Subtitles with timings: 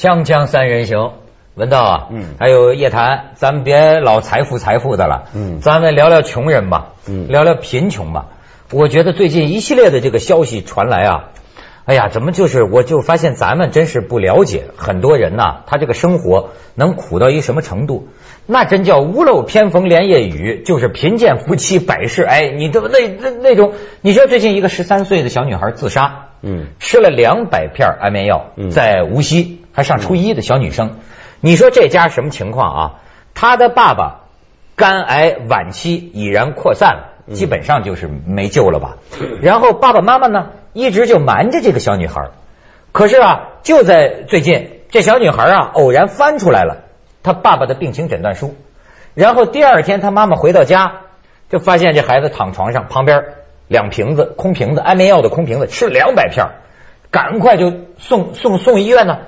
[0.00, 1.10] 锵锵三人行，
[1.56, 8.28] 文道啊，嗯还有叶檀，咱们别老财富财富的了，嗯咱们聊聊穷人吧，嗯聊聊贫穷吧。
[8.72, 11.24] 我觉得最近一系列的这个消息传来啊，
[11.84, 18.08] 哎呀，怎么就是我就发现咱们真是不了解很多人呐、他这个生活能苦到一什么程度？
[18.46, 22.48] 那真叫屋漏偏逢连夜雨，就是贫贱夫妻百事哀。
[22.48, 30.98] 你这那那那种，你知道最近一个十三岁的小女孩自杀，嗯吃了两百片安眠药，嗯在无锡还上初一的小女生，
[31.40, 32.94] 你说这家什么情况啊？
[33.34, 34.22] 她的爸爸
[34.76, 38.96] 肝癌晚期已然扩散了，嗯基本上就是没救了吧。
[39.40, 42.30] 然后爸爸妈妈呢，一直就瞒着这个小女孩。
[42.92, 46.84] 可是啊，就在最近，这小女孩啊偶然翻出来了
[47.22, 48.56] 她爸爸的病情诊断书，
[49.14, 51.02] 然后第二天她妈妈回到家，
[51.48, 53.24] 就发现这孩子躺床上，旁边
[53.68, 56.50] 两瓶子空瓶子安眠药的空瓶子，吃了两百片儿
[57.12, 59.18] 赶快就送送送医院呢。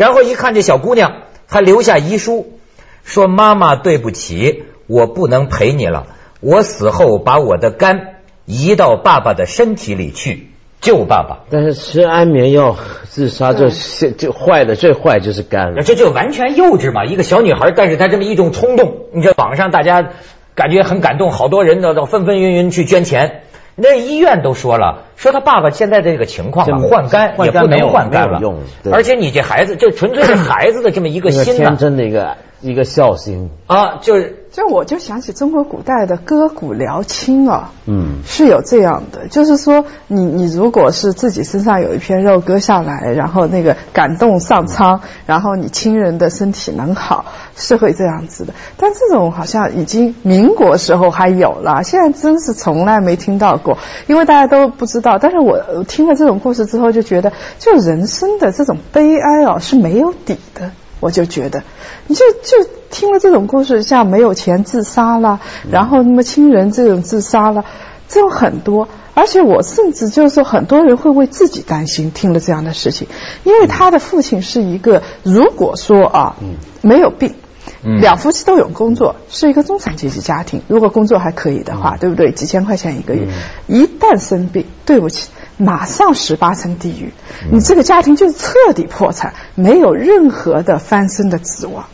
[0.00, 2.58] 然后一看这小姑娘还留下遗书，
[3.04, 6.06] 说妈妈对不起，我不能陪你了，
[6.40, 8.14] 我死后把我的肝
[8.46, 10.46] 移到爸爸的身体里去
[10.80, 11.40] 救爸爸。
[11.50, 12.78] 但是吃安眠药
[13.10, 17.04] 自杀就就坏的最坏就是肝了这就完全幼稚嘛！
[17.04, 20.12] 一个小女孩，但是她这么一种冲动，你这网上大家
[20.54, 23.42] 感觉很感动，好多人都都纷纷云云去捐钱。
[23.82, 28.40] 那医院都说了，说他爸爸现在这个情况啊，换肝也不能换肝了。
[28.92, 31.70] 而且你这孩子，这纯粹是孩子的这么一个一个心呐。
[31.70, 47.24] 天真的一个一个孝心，啊，就是就我就想起中国古代的割骨疗亲啊，嗯是有这样的，就是说你你如果是自己身上有一片肉割下来，然后那个感动上苍，然后你亲人的身体能好，
[47.56, 48.52] 是会这样子的。
[48.76, 55.18] 但这种好像已经民国时候还有了，现在真是从来没听到过，因为大家都不知道。
[55.18, 60.72] 但是我我听了这种故事之后，就觉得就人生的这种悲哀啊是没有底的。
[61.00, 61.62] 我就觉得，
[62.06, 65.40] 你就就听了这种故事，像没有钱自杀了，
[65.70, 67.64] 然后那么亲人这种自杀了，
[68.08, 68.88] 这种很多。
[69.12, 73.08] 而且我甚至就是说，很多人会为自己担心，听了这样的事情，
[73.44, 76.36] 因为他的父亲是一个，如果说啊，
[76.82, 77.34] 没有病。
[77.82, 80.62] 嗯两夫妻都有工作，是一个中产阶级家庭。
[80.68, 82.32] 如果工作还可以的话，对不对？
[82.32, 83.26] 几千块钱一个月，
[83.68, 87.12] 一旦生病，对不起，马上十八层地狱，
[87.52, 91.84] 你这个家庭就是彻底破产，没有任何的翻身的指望。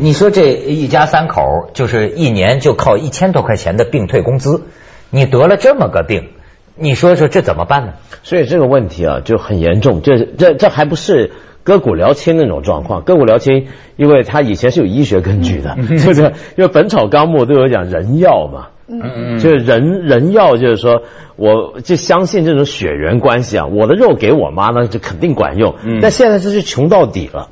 [0.00, 4.62] 你说这一家三口就是一年就靠一千多块钱的病退工资，
[5.10, 6.30] 你得了这么个病，
[6.76, 7.92] 你说说这怎么办呢？
[8.22, 11.32] 所以这个问题啊就很严重，这这这还不是
[11.62, 13.02] 割骨疗亲那种状况。
[13.02, 16.22] 割骨疗亲，因为他以前是有医学根据的， 是不是？
[16.56, 21.02] 因为《本草纲目》都有讲人药嘛，嗯就是人人要，就是说，
[21.36, 25.74] 我就相信这种血缘关系啊，我的肉给我妈呢，就肯定管用。
[25.84, 27.48] 嗯但现在这是穷到底了。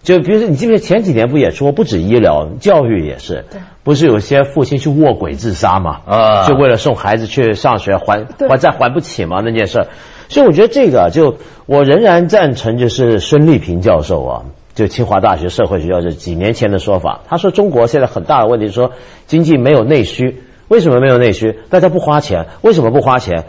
[0.00, 3.44] 就比如说，你记不记得前几年不也说，不止医疗，教育也是，
[3.82, 6.00] 不是有些父亲去卧轨自杀嘛？
[6.06, 9.86] 啊就为了送孩子去上学还还债还不起嘛那件事儿。
[10.28, 14.42] 所以我觉得这个啊就我仍然赞成，就是孙立平教授啊，
[14.74, 18.92] 就清华大学社会学校这几年前的说法，他说中国现在很大的问题说
[19.26, 21.58] 经济没有内需，为什么没有内需？
[21.70, 23.46] 大家不花钱，为什么不花钱？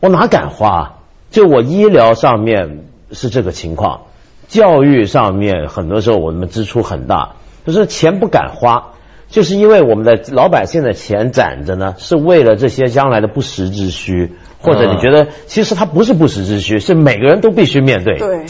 [0.00, 1.00] 我哪敢花？
[1.30, 4.02] 就我医疗上面是这个情况，
[4.46, 8.92] 教育上面很多时候我们支出很大，就是钱不敢花，
[9.28, 18.46] 就是因为我们的老百姓的钱攒着呢，是为了这些将来的不时之需，或者你觉得其实它不是不时之需，是每个人都必须面对。，对，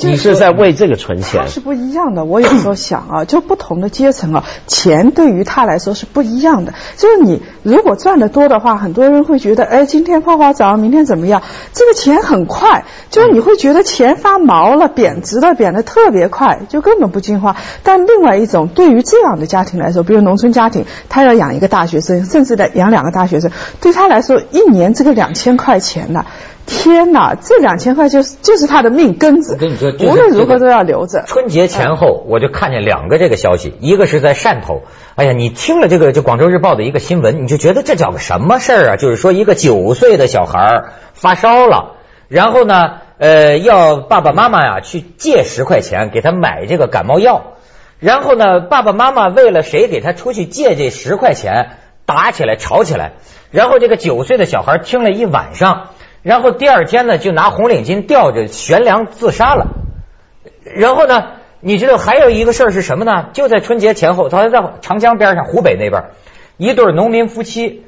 [0.00, 1.48] 你是在为这个存它钱。
[1.48, 2.24] 是不一样的。
[2.24, 6.74] 我有时候想啊， 就不同的阶层啊，钱对于他来说是不一样的。
[6.96, 11.42] 就是你如果赚得多的话，很多人会觉得，哎，今天泡泡澡，明天怎么样？
[11.72, 17.56] 这个钱很快，就是你会觉得钱发毛了，贬值了，贬得特别快，就根本不进化。
[17.82, 23.50] 但另外一种，对于这样的家庭来说，比如农村家庭，他要养一个大学生，甚至得养两个大学生，
[23.80, 26.26] 对他来说，一年这个两千块钱呢、
[26.66, 31.24] 天哪，这两千块就是就是他的命根子，我跟你说就是无论如何都要留着。
[31.26, 34.82] 春节前后，我就看见两个这个消息，一个是在汕头。
[35.14, 38.96] 哎呀，你听了这个就广州日报的一个新闻，你就觉得这叫个什么事儿啊？
[38.96, 41.96] 就是说一个九岁的小孩儿发烧了，
[42.28, 47.54] 然后呢，呃，要爸爸妈妈呀去借十块钱给他买这个感冒药，
[47.98, 51.76] 然后呢，爸爸妈妈为了谁给他出去借这十块钱，
[52.06, 53.12] 打起来吵起来，
[53.50, 55.90] 然后这个九岁的小孩听了一晚上，
[56.24, 59.68] 然后第二天呢就拿红领巾吊着悬梁自杀了。
[60.64, 63.26] 然后呢，你知道还有一个事儿是什么呢？
[63.34, 66.04] 就在春节前后，他在长江边上，湖北那边，
[66.56, 67.84] 一对农民夫妻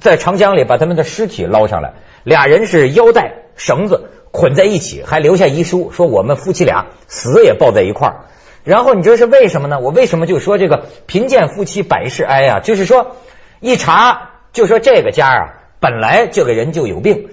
[0.00, 8.16] 在长江里把他们的尸体捞上来，俩人是腰带绳子捆在一起，还留下遗书，说我们夫妻俩死也抱在一块儿。
[8.62, 9.80] 然后你知道是为什么呢？
[9.80, 12.60] 我为什么就说这个贫贱夫妻百事哀呀？
[12.60, 13.16] 就是说
[13.58, 17.28] 一查就说这个家啊，本来这个人就有病。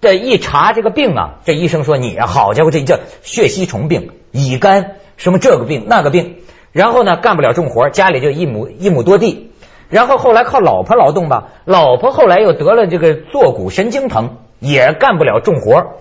[0.00, 6.36] 这一查这个病啊，这医生说你好家伙，这叫血吸虫病、乙肝，什么这个病那个病。
[6.70, 9.50] 然后呢，干不了重活，家里就一亩一亩多地。
[9.88, 15.94] 然后后来靠老婆劳动吧，老婆后来又得了这个坐骨神经疼，也干不了重活。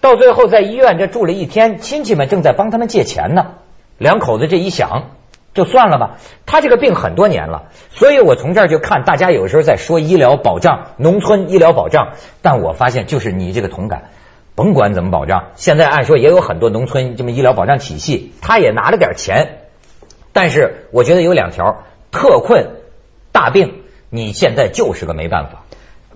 [0.00, 3.52] 到最后在医院这住了一天，亲戚们正在帮他们借钱呢。
[3.96, 5.10] 两口子这一想，
[5.58, 6.18] 就算了吧。
[6.46, 12.12] 他这个病很多年了，所以我从这儿就看大家有时候在说医疗保障、农村医疗保障，
[12.42, 14.10] 但我发现就是你这个同感，
[14.54, 19.58] 甭管怎么保障，现在按说也有很多农村这么医疗保障体系，他也拿了点钱，
[20.32, 21.82] 但是我觉得有两条：
[22.12, 22.76] 特困、
[23.32, 25.64] 大病，你现在就是个没办法。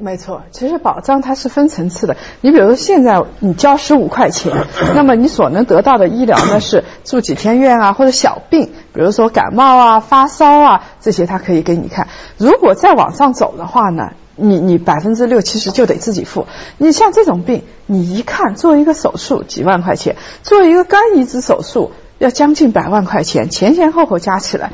[0.02, 2.16] 没错，其实保障它是分层次的。
[2.40, 4.52] 你比如说现在你交十五块钱，
[4.96, 12.08] 那么你所能得到的医疗呢是住几天院啊，或者小病，比如说感冒啊、发烧啊这些，它可以给你看。
[12.36, 16.48] 如果再往上走的话呢，你你百分之六七十就得自己付。
[16.78, 24.72] 你像这种病，你一看做一个手术几万块钱，做一个肝移植手术要将近百万块钱，前前后后加起来。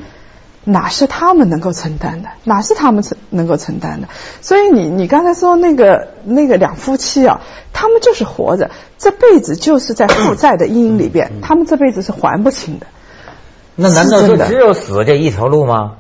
[0.70, 2.28] 哪是他们能够承担的？
[2.44, 4.08] 哪是他们承能够承担的？
[4.42, 7.40] 所以你你刚才说那个那个两夫妻啊，
[7.72, 12.86] 他们就是活着，这辈子就是在负债的阴影里边，他们这辈子是还不清的。
[13.76, 15.94] 那难道就只有死这一条路吗？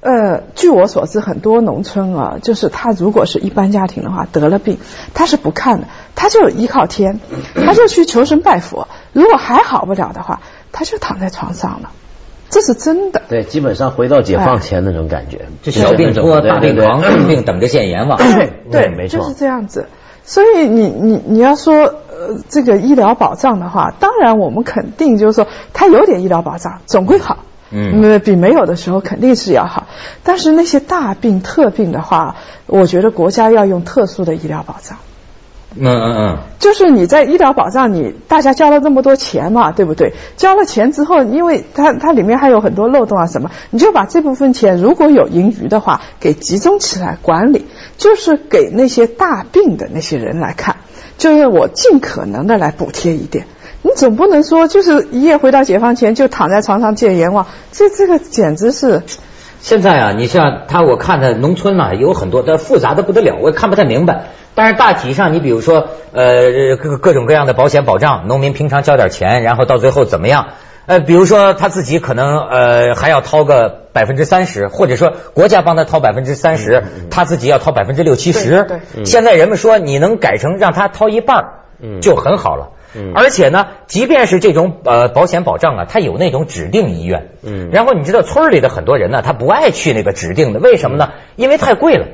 [0.00, 4.78] 呃，据我所知，很多农村啊，就是他如果是一般家庭的话，得了病，
[5.14, 5.86] 他是不看的，
[6.16, 7.20] 他就依靠天，
[7.54, 8.88] 他就去求神拜佛。
[9.12, 10.40] 如果还好不了的话，
[10.72, 11.90] 他就躺在床上了。
[12.50, 18.18] 这是真的，对，基本上回到解放前那种感觉，就小病拖，大病床，重病等着见阎王。
[18.70, 19.86] 对，没错，就是这样子。
[20.24, 27.38] 所以你你你要说呃这个医疗保障的话，当然我们肯定就是说它有点医疗保障总归好，
[27.70, 29.86] 嗯，比没有的时候肯定是要好。
[30.24, 32.36] 但是那些大病特病的话，
[32.66, 34.98] 我觉得国家要用特殊的医疗保障。
[35.76, 40.14] 嗯嗯嗯，就是你在医疗保障，你大家交了这么多钱嘛，对不对？
[40.36, 47.66] 交了钱之后，因为它它里面还有很多漏洞啊什么，你就把这部分钱如果有盈余的话，给集中起来管理，
[47.98, 50.76] 就是给那些大病的那些人来看，
[51.18, 53.44] 就是我尽可能的来补贴一点。
[53.82, 59.02] 你总不能说就是一夜回到解放前就躺在床上见阎王，这这个简直是。
[59.60, 64.26] 现在啊，你像他，我看他农村嘛，有很多的复杂的不得了，我也看不太明白。
[64.54, 70.48] 但是大体上，你比如说，呃，各各种各样的保险保障，农民平常交点钱，然后到最后怎么样？
[70.86, 78.64] 呃，比如说他自己可能呃还要掏个百分之三十，或者说国家帮他掏百分之三十，他自己要掏百分之六七十。
[78.64, 81.44] 对，现在人们说你能改成让他掏一半
[82.00, 82.70] 就很好了。
[82.98, 87.28] 嗯，而且呢，即便是这种呃保险保障啊，它有那种指定医院。
[87.44, 91.10] 嗯，然后你知道村里的很多人呢，他不爱去那个指定的，为什么呢？
[91.36, 92.06] 因为太贵了。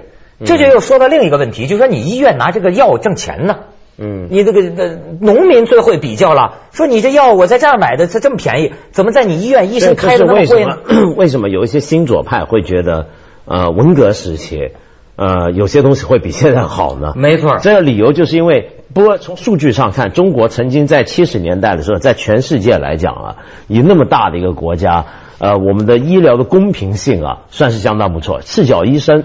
[0.45, 3.57] 这就又说到另一个问题，就是说你医院拿这个药挣钱呢。
[3.97, 10.79] 嗯，你这个呃农民最会比较了，说你这药我在这儿买的它这么便宜，怎么在你医院医生开的那么贵呢？
[11.17, 13.07] 为什么有一些新左派会觉得
[13.45, 14.73] 呃文革时期
[15.15, 17.13] 呃有些东西会比现在好呢？
[17.15, 18.74] 没错，这个理由就是因为。
[18.93, 23.37] 不过从数据上看，中国曾经在七十年代的时候，在全世界来讲啊，
[23.67, 25.07] 以那么大的一个国家，
[25.39, 28.41] 呃，我们的医疗的公平性啊，算是相当不错。
[28.43, 29.25] 赤脚医生，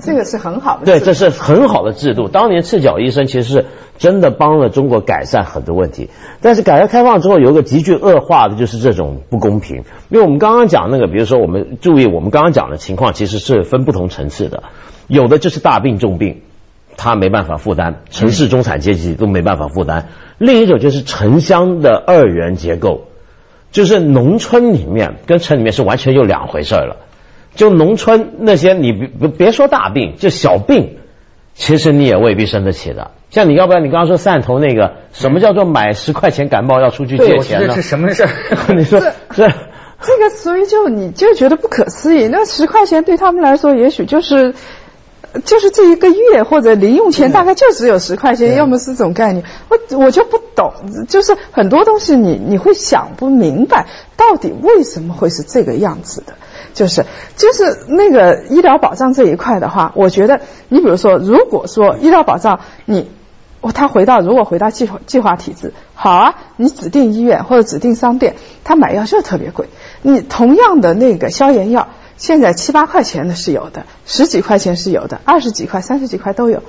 [0.00, 2.28] 这个是很好的，对，这是很好的制度。
[2.28, 3.66] 当年赤脚医生其实是
[3.98, 6.08] 真的帮了中国改善很多问题。
[6.40, 9.84] 但是改革开放之后，有一个急剧恶化的就是这种不公平。
[10.08, 14.62] 因为我们刚刚讲那个，比如说我们注意，我们刚刚讲的情况其实是分不同层次的，
[15.06, 16.40] 有的就是大病重病。
[17.02, 20.06] 他没办法负担，城市中产阶级都没办法负担。
[20.38, 23.08] 另一种就是城乡的二元结构，
[23.72, 26.98] 就是农村里面跟城里面是完全就两回事了。
[27.56, 30.98] 就农村那些你别别说大病，就小病，
[31.54, 33.10] 其实你也未必生得起的。
[33.30, 33.82] 像你要不然？
[33.82, 37.66] 你刚刚说汕头那个，什么叫做买十块钱感冒要出去借钱呢？
[37.66, 38.30] 这是什么事儿？
[38.76, 42.28] 你说是这个，所以就你就觉得不可思议。
[42.28, 44.54] 那十块钱对他们来说，也许就是。
[45.44, 50.72] 就是这一个月或者零用钱大概就只有十块钱，要么是这种概念，我我就不懂，
[51.08, 53.86] 就是很多东西你你会想不明白，
[54.16, 56.34] 到底为什么会是这个样子的？
[56.74, 63.10] 就是就是那个医疗保障这一块的话，我觉得你比如说，如果说医疗保障你，
[63.74, 69.66] 他回到如果回到计划计划体制，好啊，你指定医院或者指定商店，他买药就特别贵，
[70.02, 71.88] 你同样的那个消炎药。
[72.16, 76.62] 现在七八块钱的是有的，十几块钱是有的，二十几块、三十几块都有。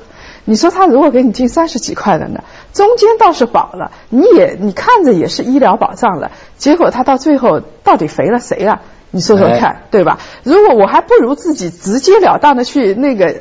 [0.45, 8.81] 你说他如果给你进三十几块的呢，中间倒是保了，你也你看着也是医疗保障了，结果他到最后到底肥了谁啊？
[9.11, 10.19] 你说说看，对吧？
[10.43, 13.35] 如果我还不如自己直截了当的去那个。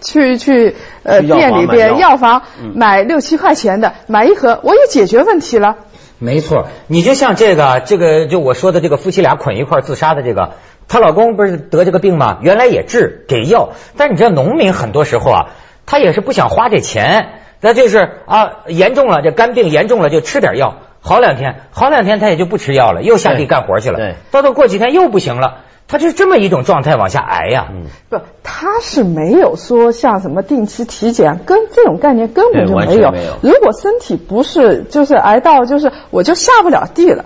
[0.00, 2.40] 去去呃去店里边药药房
[2.74, 5.76] 买六七块钱的买一盒，我也解决问题了。
[6.18, 10.52] 没错，你就像这个这个，就我说的这个夫妻俩捆一块儿自杀的这个，
[10.88, 12.38] 她老公不是得这个病吗？
[12.42, 15.46] 原来也治给药，但你知道农民很多时候啊，
[15.86, 23.98] 他也是不想花这钱，那就是啊严重了，这肝病严重了就吃点药，好两天，好两天他也就不吃药了，又下地干活去了。
[23.98, 27.68] 对到到过几天又不行了，他就这么一种状态往下挨呀。
[27.70, 32.86] 嗯不，他是没有说像什么定期体检，跟这种概念根本就没有。
[32.86, 37.24] 完全没有如果身体不是就是挨到就是我就下不了地了，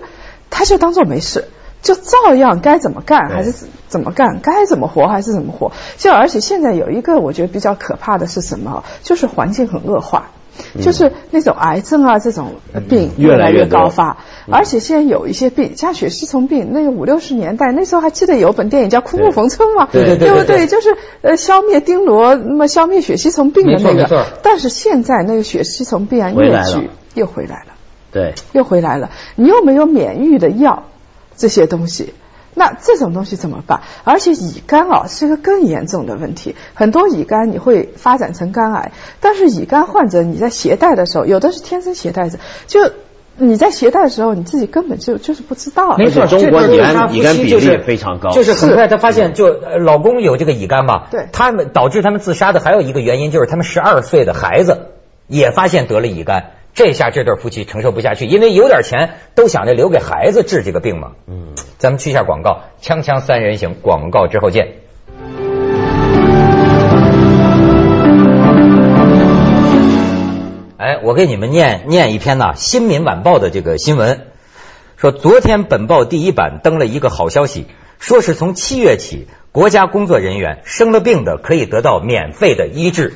[0.49, 1.45] 他就当做没事。
[1.81, 3.53] 就照样该怎么干还是
[3.87, 5.71] 怎么干，该怎么活还是怎么活。
[5.97, 8.83] 就而且现在有一个我觉得比较可怕的是什么？
[9.03, 10.31] 就是环境很恶化。
[10.81, 12.55] 就是那种癌症啊，这种
[12.89, 14.17] 病嗯越来来越高发，
[14.51, 20.67] 而且现在有一些病，像血吸虫病，那个五六十年代那时候还记得有本电影叫《枯木逢春》嘛，对不对？
[20.67, 27.73] 就是呃消灭丁螺，那么消灭血吸虫病的那个，但是现在那个血吸虫病啊越剧又回来了，
[28.11, 30.83] 对，又回来了，你又没有免疫的药
[31.39, 32.13] 这些东西。
[32.55, 33.81] 那这种东西怎么办？
[34.03, 38.91] 而且乙肝啊是一个更严重的问题，很多乙肝你会发展成肝癌，
[39.21, 42.91] 但是乙肝患者你在携带的时候，有的是天生携带者，就
[43.37, 45.95] 你在携带的时候你自己根本就就是不知道。
[45.95, 54.87] 没错，而且中国乙肝乙肝比例非常高就是很快他发现就呃老公有这个乙肝嘛，对他们导致他们自杀的还有一个原因就是他们十二岁的孩子
[55.27, 61.11] 也发现得了乙肝，这下这对夫妻承受不下去，因为有点钱都想着留给孩子治这个病嘛。
[61.27, 64.75] 嗯，咱们去一下广告，锵锵三人行，广告之后见。
[70.77, 74.27] 哎，我给你们念念一篇呐，《新民晚报》的这个新闻，
[74.95, 77.67] 说昨天本报第一版登了一个好消息，
[77.99, 83.15] 说是从七月起，国家工作人员生了病的可以得到免费的医治。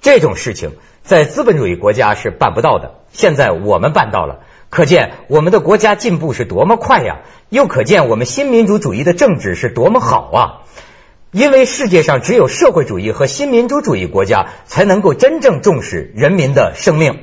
[0.00, 4.40] 这种事情在资本主义国家是办不到的，现在我们办到了，
[4.70, 7.20] 可见我们的国家进步是多么快呀！
[7.48, 10.40] 又可见我们新民主主义的政治是多么好啊！
[11.32, 17.18] 因为世界上只有社会主义和新民主主义国家才能够真正重视人民的生命。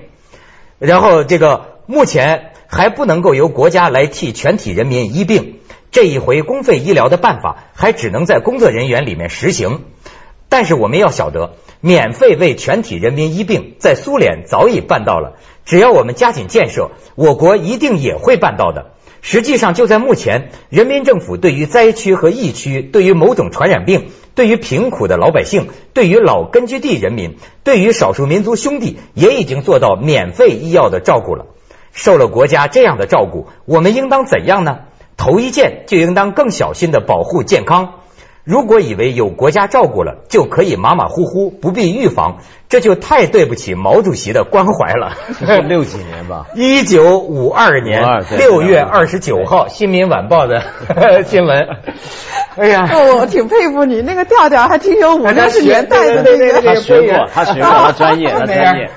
[0.79, 5.59] 然后这个目前还不能够由国家来替全体人民医病，
[5.91, 9.83] 这一回公费医疗的办法还只能在工作人员里面实行。
[10.49, 15.33] 但是我们要晓得，免费为全体人民医病，在苏联早已办到了。
[15.65, 18.91] 只要我们加紧建设，我国一定也会办到的。
[19.21, 31.47] 实际上，就在目前，人民政府对于灾区和疫区，对于某种传染病，对于贫苦的老百姓，对于老根据地人民，对于少数民族兄弟，也已经做到免费医药的照顾了。
[31.91, 34.79] 受了国家这样的照顾，我们应当怎样呢？
[35.17, 37.95] 头一件就应当更小心的保护健康。
[38.47, 42.37] 如果以为有国家照顾了就可以马马虎虎，不必预防，
[42.69, 45.17] 这就太对不起毛主席的关怀了。
[45.37, 46.45] 是六几年吧？
[46.55, 50.63] 一九五二年52对六月二十九号，《新民晚报》的
[51.27, 51.67] 新闻。
[52.55, 56.61] 哎呀，哦，我挺佩服你，那个调调还挺有五六十年代的那个。
[56.61, 58.89] 他学过，他学过，他专业，他专业。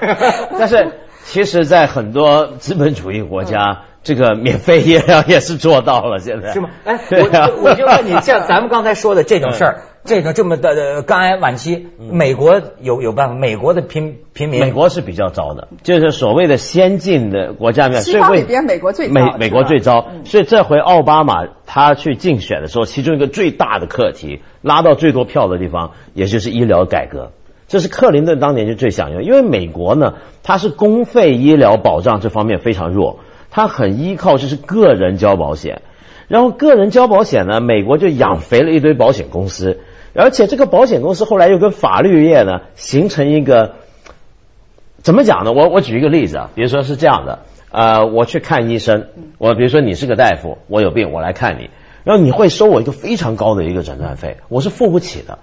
[0.61, 0.93] 但是，
[1.25, 6.19] 其实，在很多资本主义国家，这个免费医疗也是做到了。
[6.19, 6.71] 现在是吗？
[6.85, 13.35] 哎，我我就问你，像 咱们刚才说的这种事儿，这种这么的呃肝癌晚期，美国有有办法？
[13.35, 27.33] 美国的平平民，美国是比较糟的，就是所谓的先进的国家里面，西方所以为里边美国最糟美美国最糟，嗯所以这回奥巴马他去竞选的时候，其中一个最大的课题，拉到最多票的地方，也就是医疗改革。
[27.69, 35.83] 这是克林顿当年就最想要，因为美国呢，它是公费医疗保障这方面非常弱，他很依靠就是个人交保险，
[36.29, 39.81] 然后个人交保险呢，美国就养肥了一堆保险公司，
[40.15, 43.75] 而且这个保险公司后来又跟法律业呢形成一个
[45.03, 45.53] 怎么讲呢？
[45.53, 47.41] 我我举一个例子啊，比如说是这样的，
[47.71, 51.71] 呃，我去看医生，我比如说你是个大夫，我有病，我来看你，
[52.05, 55.39] 然后你会收我一个非常高的一个诊断费，我是付不起的。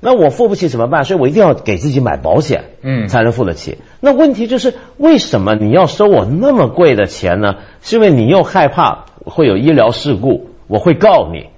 [0.00, 1.04] 那我付不起怎么办？
[1.04, 3.78] 所以我一定要给自己买保险，嗯才能付得起。
[4.00, 7.56] 那问题就是为什么你要收我那么贵的钱呢？
[7.82, 11.50] 是因为你又害怕会有医疗事故，我会告你，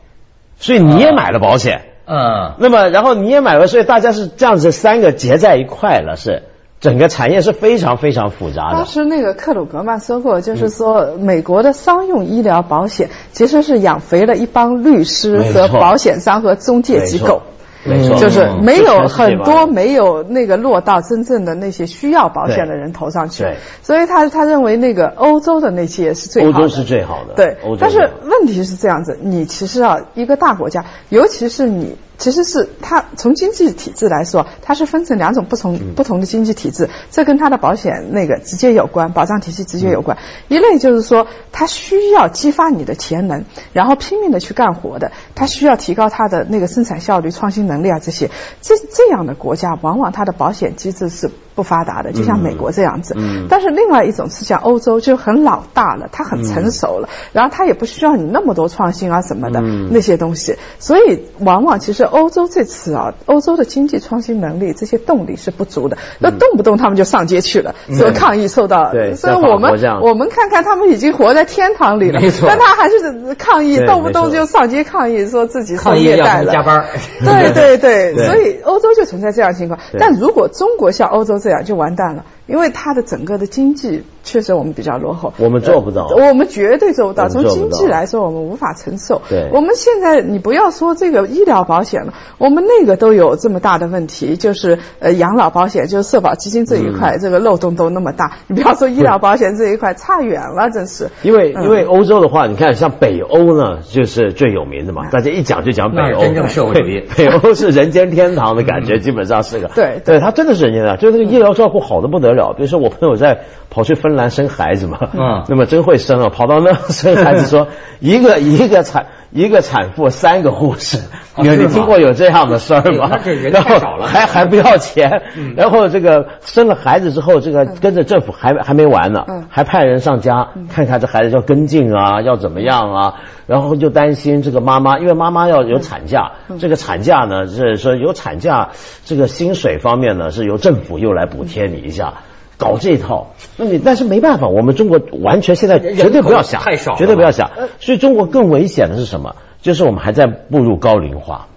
[0.58, 1.87] 所以你也买了保险。
[2.06, 6.42] 嗯，那么，然后你也买了，所以大家是这样子三个结在一块了，是
[6.85, 8.76] 整个产业是非常非常复杂的。
[8.76, 17.41] 当时那个克鲁格曼说过，就是说美国的商用医疗保险其实是养肥了一帮律师和保险商和中介机构
[17.87, 18.19] 没错。
[18.19, 31.97] 就是没有嗯很多没有那个落到真正的那些需要保险的人头上去对，所以他他认为那个欧洲的那些是最好的，欧洲是最好的对但是问题是这样子，你其实啊，一个大国家，尤其是你。
[32.16, 40.18] 其实是它从经济体制来说，它是分成两种不同、嗯不同的经济体制，这跟它的保险那个直接有关，保障体系直接有嗯关。
[40.49, 48.30] 一类就是说，它需要激发你的潜能，然后拼命的去干活的，它需要提高它的那个生产效率、创新能力啊这些。
[48.61, 53.14] 这这样的国家，往往它的保险机制是不发达的，就像美国这样子。
[53.16, 53.46] 嗯。
[53.49, 59.88] 但是另外一种是像欧洲，就很老大了，它很成熟了，然后它也不需要你那么多创新啊什么的、嗯。
[59.90, 76.84] 那些东西，所以往往其实欧洲这次啊，欧洲的经济创新能力这些动力是不足的，那、动不动他们就上街去了，说抗议受到，对所以我们我们看看他们已经活在天堂里了但他还是抗议，动不动就上街抗议，说自己受虐待了，加班
[77.25, 78.26] 对对对， 对。
[78.26, 79.78] 所以欧洲就存在这样的情况。
[79.99, 86.07] 但如果中国像欧洲这样，就完蛋了，因为它的整个的经济确实我们比较落后，我们做不到。
[86.07, 87.29] 呃我们绝对做不到。
[87.29, 89.23] 从经济来说，我们无法承受。
[89.29, 89.51] 对。
[89.53, 96.99] 我们现在你不要说这个医疗保险了，我们那个都有这么大的问题，就是呃养老保险，就是社保基金这一嗯。
[96.99, 98.33] 块，这个漏洞都那么大。
[98.47, 101.09] 你不要说医疗保险这一块，差远了，真是。
[101.23, 101.65] 因为嗯。
[101.65, 107.05] 因为欧洲的话，你看像北欧呢，就是最有名的嘛，大家一讲就讲北欧，真正社会主义。
[107.17, 109.69] 北欧是人间天堂的感觉，基本上是个。
[109.69, 112.53] 对对，它真的是人间天堂，就是那个医疗照顾好的不得了。
[112.57, 117.69] 比如说我朋友在跑去芬兰生孩子嘛，嗯 那么真会生啊，跑到那生孩子说
[118.00, 120.97] 一个一个产一个产妇三个护士，
[121.37, 123.19] 你你听过有这样的事儿吗？
[123.50, 125.23] 然后还还不要钱，
[125.57, 133.14] 然后这个生了孩子之后，这个跟着政府还还没完呢嗯，还派人上家看看这孩子要跟进啊，要怎么样啊，
[133.49, 138.71] 然后就担心这个妈妈，因为妈妈要有产假，这个产假呢是说有产假，
[139.05, 142.14] 这个薪水方面呢是由政府又来补贴你一下。
[142.56, 147.50] 搞这一套，那你但是没办法，我们中国完全现在绝对不要想，太少绝对不要想。
[147.80, 149.36] 所以中国更危险的是什么？
[149.62, 151.49] 就是我们还在步入高龄化。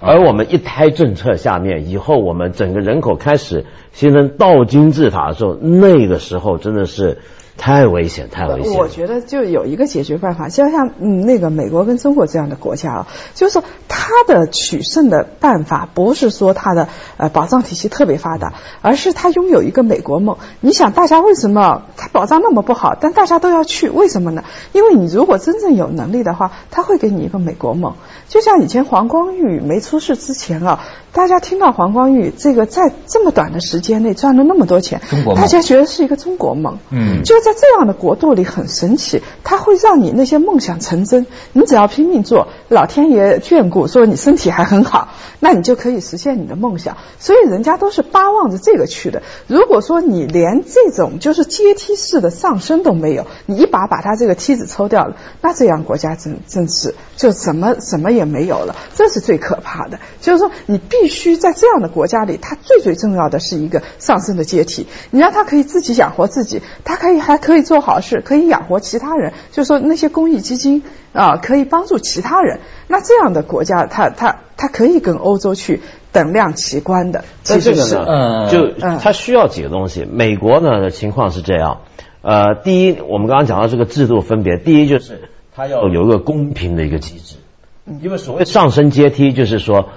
[0.00, 7.18] 而我们一胎政策下面，以后我们整个人口开始形成倒金字塔的时候，那个时候真的是
[7.56, 8.72] 太危险，太危险。
[8.78, 20.38] 我觉得就有一个解决办法，就像嗯那个美国跟中国这样的国家啊，就是说它的取胜的办法不是说它的呃保障体系特别发达，而是它拥有一个美国梦。
[20.60, 23.90] 你想大家为什么它保障那么不好，但大家都要去？
[23.90, 24.44] 为什么呢？
[24.72, 27.94] 因为你如果真正有能力的话，他会给你一个美国梦。
[28.28, 30.80] 就像以前黄光裕没出事之前啊，
[31.12, 36.78] 大家听到黄光裕这个在这么短的时间内赚了那么多钱中国，大家觉得是一个中国梦。
[36.90, 41.26] 嗯就在在这样的国度里很神奇，它会让你那些梦想成真。
[41.52, 45.08] 你只要拼命做，老天爷眷顾，说你身体还很好，
[45.40, 46.96] 那你就可以实现你的梦想。
[47.18, 49.22] 所以人家都是巴望着这个去的。
[49.48, 59.98] 如果说你连这种就是阶梯式的上升都没有，你一把把他这个梯子抽掉了，那这样国家真真是就什么什么也没有了，这是最可怕的。
[60.20, 64.86] 就是说，你必须在这样的国家里，它最最重要的是一个上升的阶梯。
[65.10, 69.32] 你让他可以自己养活自己，他可以可以做好事，可以养活其他人。
[69.52, 72.60] 就是说，那些公益基金啊，可以帮助其他人。
[72.88, 75.80] 那这样的国家，它它它可以跟欧洲去
[76.12, 77.24] 等量齐观的。
[77.46, 80.04] 但这个其实是呢，嗯就嗯它需要几个东西。
[80.04, 81.82] 美国呢的情况是这样，
[82.22, 87.36] 呃，第一，我们刚刚讲到这个制度分别，第一就是它要有一个公平的一个机制，
[88.02, 89.88] 因为所谓上升阶梯，就是说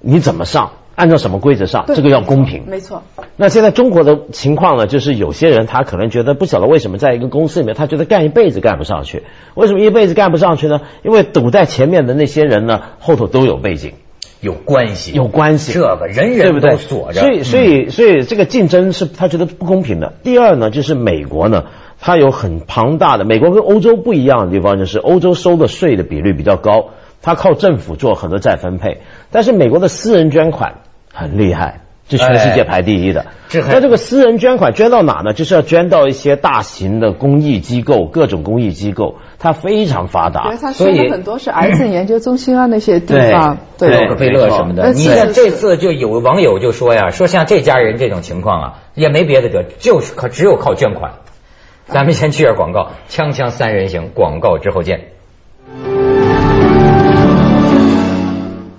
[0.00, 2.64] 你怎么上，按照什么规则上，这个要公平。
[2.66, 3.04] 没错。
[3.36, 9.22] 那现在中国的情况呢，就是有些人他可能觉得不晓得为什么在一个公司里面，他觉得干一辈子干不上去。
[9.54, 10.80] 为什么一辈子干不上去呢？
[11.04, 13.92] 因为堵在前面的那些人呢，后头都有背景。
[14.40, 16.72] 有关系，有关系，这个人人对不对？
[16.72, 20.12] 都锁着，所以，所以，所以这个竞争是他觉得不公平的。
[20.22, 21.64] 第二呢，就是美国呢，
[21.98, 26.90] 它有很庞大的，美国跟欧洲不一样的地方，就是欧洲收的税的比率比较高，
[27.22, 28.98] 它靠政府做很多再分配，
[29.30, 30.80] 但是美国的私人捐款
[31.16, 31.80] 很厉害。
[32.08, 33.26] 这全世界排第一的。
[33.52, 35.32] 那这个私人捐款捐到哪呢？
[35.32, 40.54] 就是要捐到一些大型的公益机构，各种公益机构，它非常发达。
[40.54, 44.92] 他所以说的很多是癌症研究中心啊那些地方，对洛克菲勒什么的。
[44.92, 51.14] 你看这次就有网友就说呀，说像这家人这种情况啊，也没别的辙，就是靠只有靠捐款。
[51.86, 55.08] 咱们先去下广告，锵锵三人行，广告之后见。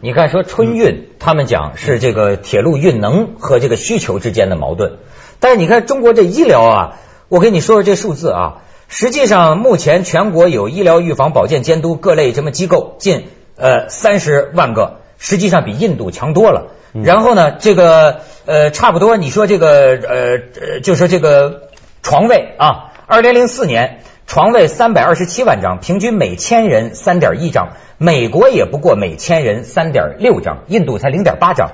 [0.07, 4.99] 你看，说春运，他们讲是这个铁路运能和这个需求之间的矛盾。
[5.41, 13.25] 但是你看中国这医疗啊，我跟你说说这数字啊，实际上目前全国有医疗预防保健监督各类什么机构近
[13.57, 16.67] 呃三十万个，实际上比印度强多了。
[16.93, 20.39] 然后呢，这个呃，差不多你说这个呃
[20.75, 21.63] 呃，就说这个
[22.01, 27.69] 床位啊，二零零四年床位三百二十七万张，平均每千人三点一张。
[27.97, 31.71] 美国也不过每千人三点六张，印度才零点八张。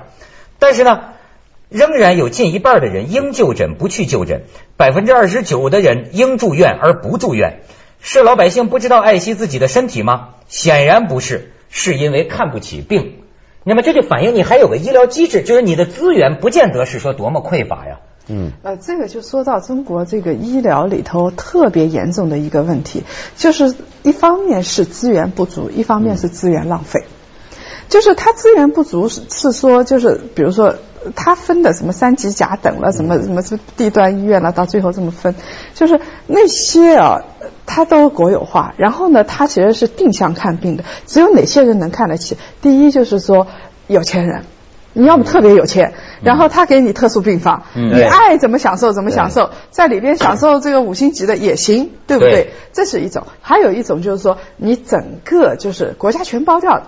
[0.60, 1.00] 但是呢，
[1.68, 4.44] 仍然有近一半的人应就诊不去就诊，
[4.76, 7.62] 百分之二十九的人应住院而不住院。
[8.00, 10.28] 是老百姓不知道爱惜自己的身体吗？
[10.46, 13.16] 显然不是，是因为看不起病。
[13.64, 17.98] 那么这就反映你还有个医疗机制，就是你的资源不见得是说多么匮乏呀。
[18.28, 23.02] 嗯，呃，这个就说到中国这个医疗里头特别严重的一个问题，
[23.36, 27.04] 就是一方面是资源不足，一方面是资源浪费。
[27.86, 30.74] 就是它资源不足是是说，就是比如说
[31.14, 35.34] 它分的什么三级甲等了，什么什么什么地段医院了，到最后这么分，
[35.74, 37.20] 就是那些啊，
[37.66, 38.74] 它都国有化。
[38.78, 42.38] 然后呢，它其实是定向看病的，只有哪些人能看得起？
[42.62, 43.46] 第一就是说
[43.86, 44.44] 有钱人，
[44.94, 52.52] 你要么特别有钱，然后他给你特殊病房，你爱怎么享受怎么享受，在里边享受这个五星级的也行，对不对？
[52.72, 53.26] 这是一种。
[53.42, 56.84] 还有一种就是说，你整个就是国家全包掉的。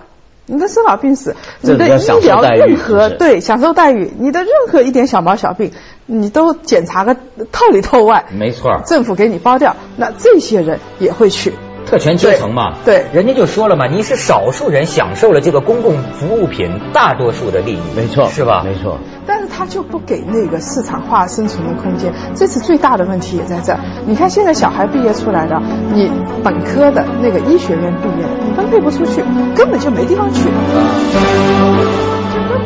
[0.49, 5.73] 你的生老病死，你的医疗任何对享受待遇，你的任何一点小毛小病，
[6.05, 7.17] 你都检查个
[7.51, 8.27] 透里透外。
[8.31, 11.51] 没错，政府给你包掉，那这些人也会去。
[11.89, 18.61] 特权阶层嘛，对，人家就说了嘛，你是少数人享受了这个公共服务品大多数的利益，没错，是吧？
[18.65, 18.97] 没错。
[19.25, 23.79] 但是他就不给那个市场化生存的空间，这是最大的问题也在这儿。
[24.05, 25.61] 你看现在小孩毕业出来的，
[25.93, 26.11] 你
[26.43, 29.23] 本科的那个医学院毕业的，你分配不出去，
[29.55, 30.49] 根本就没地方去。